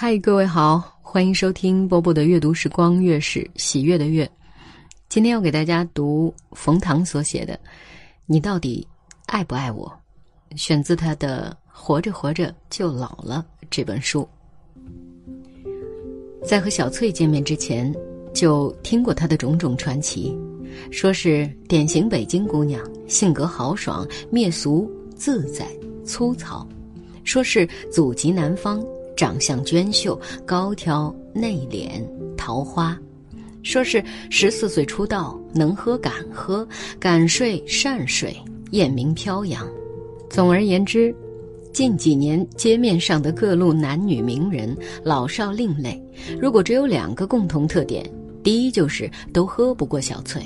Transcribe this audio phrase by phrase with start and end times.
[0.00, 4.30] 嗨，各位好，欢迎收听波波的阅读时光，月是喜悦的月。
[5.08, 7.54] 今天要给大家读冯唐所写的
[8.24, 8.86] 《你到底
[9.26, 9.92] 爱不爱我》，
[10.56, 14.26] 选自他的《活着活着就老了》这本书。
[16.44, 17.92] 在和小翠见面之前，
[18.32, 20.32] 就听过她的种种传奇，
[20.92, 25.66] 说是典型北京姑娘，性格豪爽、灭俗、自在、
[26.04, 26.64] 粗糙；
[27.24, 28.80] 说是祖籍南方。
[29.18, 30.16] 长相娟秀、
[30.46, 32.00] 高挑、内敛、
[32.36, 32.96] 桃花，
[33.64, 36.64] 说是十四岁出道，能喝敢喝，
[37.00, 38.32] 敢睡善睡，
[38.70, 39.68] 艳名飘扬。
[40.30, 41.12] 总而言之，
[41.72, 46.00] 近几年街面上的各路男女名人，老少另类，
[46.40, 48.08] 如果只有两个共同特点，
[48.44, 50.40] 第一就是都喝不过小翠，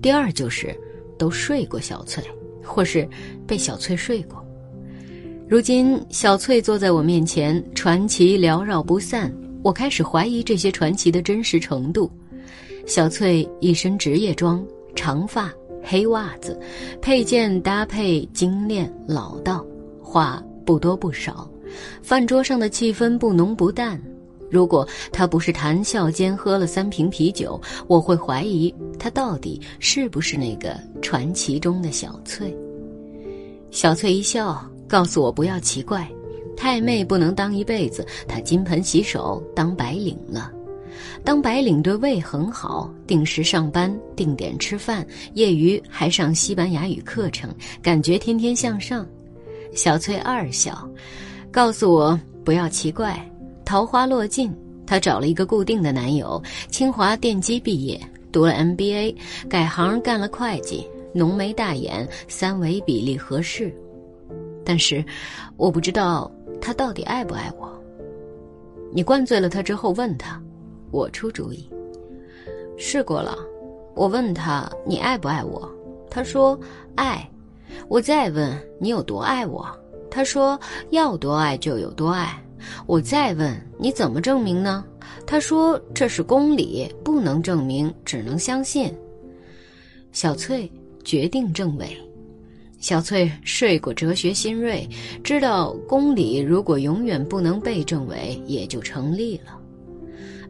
[0.00, 0.72] 第二就是
[1.18, 2.22] 都睡过小翠，
[2.62, 3.04] 或是
[3.48, 4.41] 被小翠睡过。
[5.52, 9.30] 如今，小翠坐在我面前，传奇缭绕不散。
[9.62, 12.10] 我开始怀疑这些传奇的真实程度。
[12.86, 14.64] 小翠一身职业装，
[14.94, 16.58] 长发、黑袜子，
[17.02, 19.62] 配件搭配精炼老道，
[20.00, 21.46] 话不多不少。
[22.02, 24.02] 饭桌上的气氛不浓不淡。
[24.50, 32.56] 如果她不是谈笑间喝了三瓶啤酒，我会怀疑她到底是不是那个传奇中的小翠。
[33.70, 34.66] 小翠一笑。
[34.88, 36.08] 告诉我不要奇怪，
[36.56, 38.06] 太妹不能当一辈子。
[38.28, 40.52] 她金盆洗手当白领了，
[41.24, 47.50] 当白领对胃很好，定时上班，定点吃饭，业余还上西班牙语课程，
[47.82, 49.06] 感觉天天向上。
[49.74, 50.86] 小翠二小，
[51.50, 53.18] 告诉我不要奇怪，
[53.64, 54.54] 桃花落尽，
[54.86, 57.98] 她找了一个固定的男友，清华电机毕业，
[58.30, 59.14] 读了 MBA，
[59.48, 63.74] 改行干了会计，浓眉大眼，三维比例合适。
[64.64, 65.04] 但是，
[65.56, 67.70] 我不知道他到底爱不爱我。
[68.92, 70.40] 你灌醉了他之后问他，
[70.90, 71.68] 我出主意。
[72.76, 73.36] 试过了，
[73.94, 75.70] 我问他你爱不爱我，
[76.10, 76.58] 他说
[76.94, 77.28] 爱。
[77.88, 79.66] 我再问你有多爱我，
[80.10, 82.38] 他说要多爱就有多爱。
[82.86, 84.84] 我再问你怎么证明呢？
[85.26, 88.94] 他说这是公理，不能证明，只能相信。
[90.12, 90.70] 小翠
[91.02, 91.96] 决定证伪。
[92.82, 94.84] 小翠睡过哲学新锐，
[95.22, 99.56] 知道公理如果永远不能被证伪，也就成立了。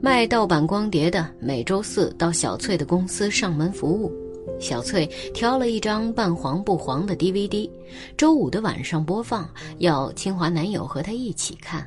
[0.00, 4.10] 卖盗版光碟的每周四到小翠的公司上门服务，
[4.58, 7.70] 小翠挑了一张半黄不黄的 DVD，
[8.16, 11.86] 周五的晚上播放，要清华男友和她一起看。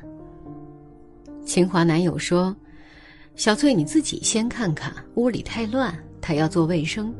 [1.44, 2.54] 清华男友说
[3.34, 7.12] ：“小翠你自己先看看，屋里太乱，他要做卫生。”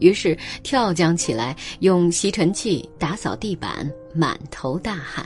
[0.00, 5.24] 于是跳将起来，用吸尘器打扫地板，满头大汗。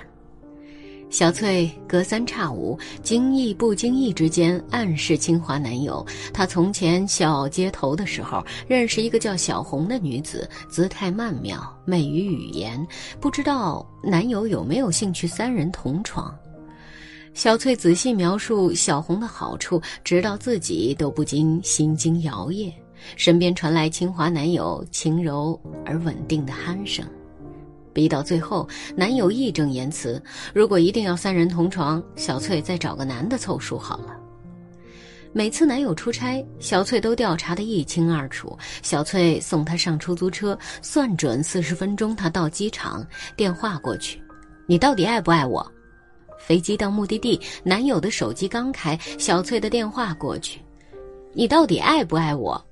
[1.10, 12.84] 小翠隔三差五，经意不经意之间暗示清华男友，她从前小街头的时候，认识一个叫小红的女子，姿态曼妙，美于语言，
[13.20, 16.36] 不知道男友有没有兴趣三人同床。
[17.32, 22.72] 小翠仔细描述小红的好处，直到自己都不禁心惊摇曳。
[23.16, 27.04] 身边传来清华男友轻柔而稳定的鼾声，
[27.92, 30.22] 逼到最后，男友义正言辞
[30.54, 34.16] ：“如果一定要三人同床，小翠再找个男的凑数好了。”
[35.36, 38.56] 每次男友出差，小翠都调查得一清二楚。
[38.82, 43.04] 小翠送他上出租车，算准四十分钟他到机场，
[43.36, 44.22] 电话过去
[44.66, 45.68] ：“你到底爱不爱我？”
[46.38, 50.60] 飞机到目的地，男友的手机刚开，小翠的电话过去
[51.34, 52.64] ：“你到底爱不爱我？”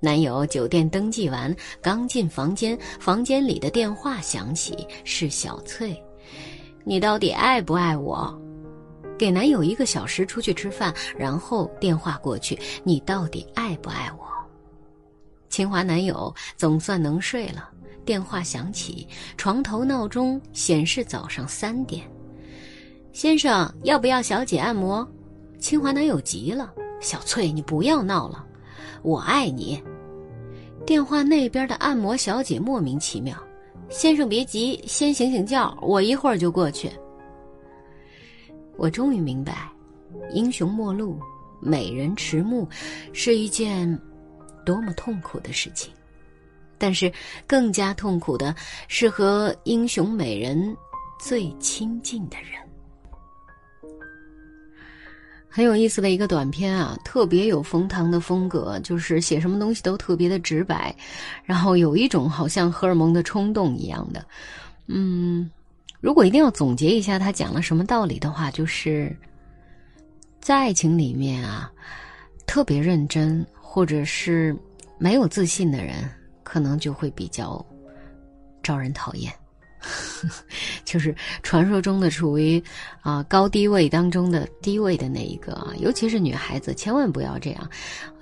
[0.00, 6.00] 男友酒店登记完，刚进房间，房间里的电话响起，是小翠。
[6.84, 8.32] 你到底爱不爱我？
[9.18, 14.26] 给男友一个小时出去吃饭，然后电话过去，你到底爱不爱我？
[15.48, 17.68] 清华男友总算能睡了，
[18.04, 22.08] 电话响起，床头闹钟显示早上三点。
[23.12, 25.06] 先生，要不要小姐按摩？
[25.58, 28.44] 清华男友急了，小翠，你不要闹了。
[29.02, 29.82] 我爱你。
[30.86, 33.36] 电话那边的按摩小姐莫名其妙
[33.90, 36.90] ：“先生别急，先醒醒觉，我一会儿就过去。”
[38.76, 39.70] 我终于明白，
[40.32, 41.18] 英雄末路，
[41.60, 42.66] 美人迟暮，
[43.12, 43.98] 是一件
[44.64, 45.92] 多么痛苦的事情。
[46.78, 47.12] 但是，
[47.44, 48.54] 更加痛苦的
[48.86, 50.76] 是和英雄美人
[51.18, 52.52] 最亲近的人。
[55.50, 60.94] 很有意思的一个短片啊，特别有冯唐的风格，就是写什么东西都特别的直白，
[61.44, 64.24] 然后有一种好像荷尔蒙的冲动一样的。
[64.86, 65.50] 嗯，
[66.00, 69.16] 如果一定要总结一下他讲了什么道理的话，就是
[70.40, 71.72] 在爱情里面啊，
[72.46, 74.56] 特别认真或者是
[74.98, 76.08] 没有自信的人，
[76.42, 77.64] 可能就会比较
[78.62, 79.32] 招人讨厌。
[80.88, 82.62] 就是传说中的处于
[83.02, 87.70] 啊高低位当中的低位的那一个啊，尤其是女孩子，千万不要这样，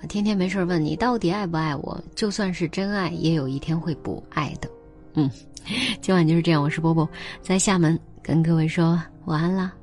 [0.09, 4.69] 天天没事问你到底爱不爱我，就算是真爱，也有一天会不爱的。
[5.13, 5.31] 嗯，
[6.01, 7.07] 今晚就是这样，我是波波，
[7.41, 9.73] 在厦门跟各位说晚安啦。